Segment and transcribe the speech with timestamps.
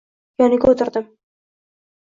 [0.43, 1.07] Yoniga o‘tirdim.